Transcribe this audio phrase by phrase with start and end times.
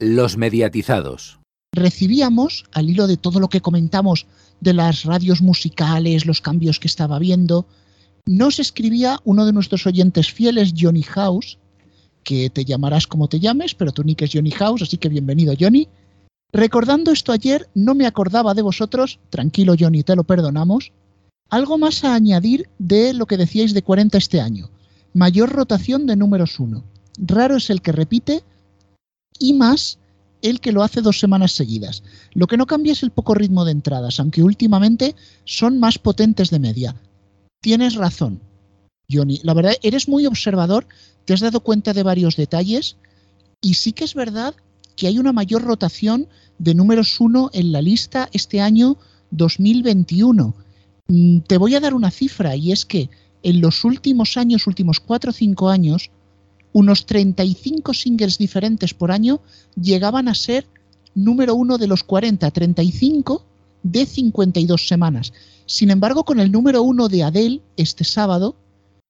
[0.00, 1.40] Los mediatizados.
[1.74, 4.26] Recibíamos, al hilo de todo lo que comentamos
[4.60, 7.66] de las radios musicales, los cambios que estaba viendo,
[8.24, 11.58] nos escribía uno de nuestros oyentes fieles, Johnny House,
[12.22, 15.54] que te llamarás como te llames, pero tu nick es Johnny House, así que bienvenido
[15.58, 15.88] Johnny.
[16.52, 20.92] Recordando esto ayer, no me acordaba de vosotros, tranquilo Johnny, te lo perdonamos.
[21.50, 24.70] Algo más a añadir de lo que decíais de 40 este año.
[25.12, 26.84] Mayor rotación de números 1.
[27.18, 28.44] Raro es el que repite
[29.38, 29.98] y más
[30.42, 32.02] el que lo hace dos semanas seguidas.
[32.32, 35.14] Lo que no cambia es el poco ritmo de entradas, aunque últimamente
[35.44, 36.96] son más potentes de media.
[37.60, 38.40] Tienes razón,
[39.10, 39.40] Johnny.
[39.42, 40.86] La verdad, eres muy observador,
[41.24, 42.96] te has dado cuenta de varios detalles
[43.60, 44.54] y sí que es verdad
[44.96, 46.28] que hay una mayor rotación
[46.58, 48.96] de números 1 en la lista este año
[49.30, 50.54] 2021.
[51.08, 53.10] Mm, te voy a dar una cifra y es que
[53.42, 56.10] en los últimos años, últimos 4 o 5 años,
[56.72, 59.40] unos 35 singles diferentes por año
[59.80, 60.66] llegaban a ser
[61.14, 63.44] número uno de los 40, 35
[63.82, 65.32] de 52 semanas.
[65.66, 68.56] Sin embargo, con el número uno de Adele este sábado,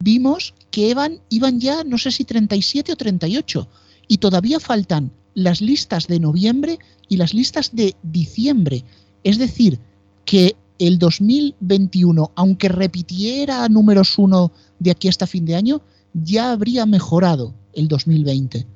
[0.00, 3.68] vimos que iban, iban ya, no sé si 37 o 38,
[4.08, 6.78] y todavía faltan las listas de noviembre
[7.08, 8.84] y las listas de diciembre.
[9.24, 9.78] Es decir,
[10.24, 15.80] que el 2021, aunque repitiera números uno de aquí hasta fin de año,
[16.14, 18.66] ya habría mejorado el 2020.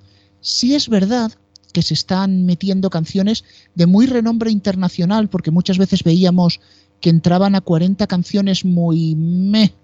[0.40, 1.32] Sí es verdad
[1.72, 6.60] que se están metiendo canciones de muy renombre internacional, porque muchas veces veíamos
[7.00, 9.74] que entraban a 40 canciones muy meh,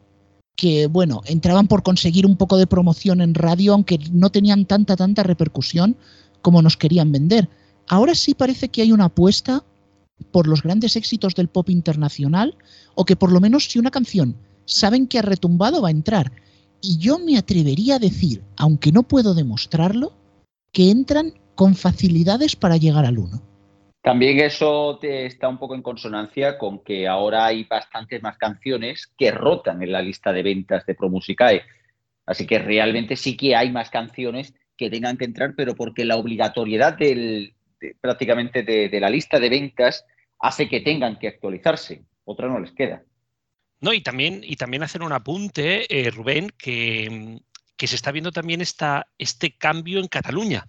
[0.56, 4.96] que bueno, entraban por conseguir un poco de promoción en radio, aunque no tenían tanta,
[4.96, 5.96] tanta repercusión
[6.40, 7.48] como nos querían vender.
[7.88, 9.64] Ahora sí parece que hay una apuesta
[10.30, 12.56] por los grandes éxitos del pop internacional,
[12.94, 16.32] o que por lo menos si una canción saben que ha retumbado va a entrar.
[16.82, 20.12] Y yo me atrevería a decir, aunque no puedo demostrarlo,
[20.72, 23.40] que entran con facilidades para llegar al 1.
[24.02, 29.12] También eso te está un poco en consonancia con que ahora hay bastantes más canciones
[29.16, 31.62] que rotan en la lista de ventas de ProMusicae.
[32.26, 36.16] Así que realmente sí que hay más canciones que tengan que entrar, pero porque la
[36.16, 37.54] obligatoriedad del,
[38.00, 40.04] prácticamente de la lista de ventas
[40.40, 42.02] hace que tengan que actualizarse.
[42.24, 43.04] Otra no les queda.
[43.82, 47.40] No, y también, y también hacer un apunte, eh, Rubén, que,
[47.78, 50.66] se está viendo también esta, este cambio en Cataluña.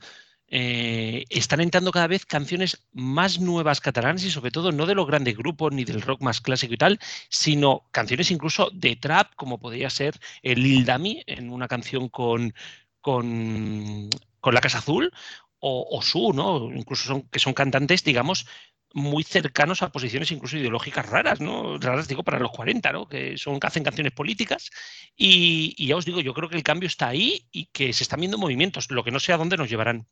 [0.47, 5.07] Eh, están entrando cada vez canciones más nuevas catalanas y sobre todo no de los
[5.07, 9.59] grandes grupos ni del rock más clásico y tal, sino canciones incluso de trap, como
[9.59, 12.53] podría ser el Lil Dami en una canción con,
[13.01, 14.09] con,
[14.43, 15.11] La Casa Azul,
[15.59, 16.71] o, o Su, ¿no?
[16.73, 18.47] Incluso son, que son cantantes, digamos,
[18.93, 21.79] muy cercanos a posiciones incluso ideológicas raras, ¿no?
[21.79, 23.07] Raras digo para los 40, ¿no?
[23.07, 24.69] Que son que hacen canciones políticas
[25.17, 28.19] y, ya os digo, yo creo que el cambio está ahí y que se están
[28.19, 30.05] viendo movimientos, lo que no sé a dónde nos llevarán.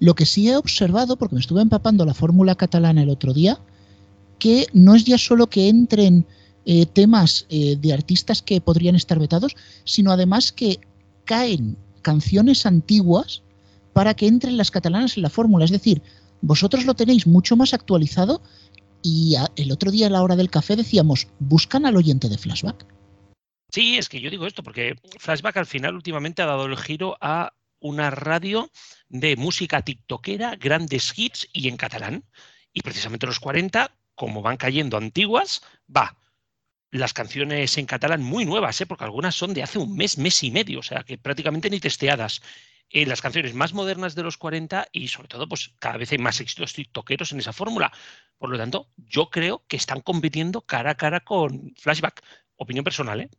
[0.00, 3.60] Lo que sí he observado, porque me estuve empapando la fórmula catalana el otro día,
[4.38, 6.26] que no es ya solo que entren
[6.64, 9.54] eh, temas eh, de artistas que podrían estar vetados,
[9.84, 10.80] sino además que
[11.26, 13.42] caen canciones antiguas
[13.92, 15.66] para que entren las catalanas en la fórmula.
[15.66, 16.02] Es decir,
[16.44, 18.42] vosotros lo tenéis mucho más actualizado
[19.02, 22.86] y el otro día a la hora del café decíamos, ¿buscan al oyente de Flashback?
[23.70, 27.16] Sí, es que yo digo esto porque Flashback al final últimamente ha dado el giro
[27.20, 28.70] a una radio
[29.08, 32.24] de música tiktokera, grandes hits y en catalán.
[32.72, 35.62] Y precisamente los 40, como van cayendo antiguas,
[35.94, 36.16] va.
[36.90, 38.86] Las canciones en catalán muy nuevas, ¿eh?
[38.86, 41.80] porque algunas son de hace un mes, mes y medio, o sea que prácticamente ni
[41.80, 42.42] testeadas
[42.90, 46.18] en las canciones más modernas de los 40 y sobre todo, pues cada vez hay
[46.18, 47.92] más éxitos tiktokeros en esa fórmula.
[48.38, 52.22] Por lo tanto, yo creo que están compitiendo cara a cara con Flashback.
[52.56, 53.30] Opinión personal, ¿eh?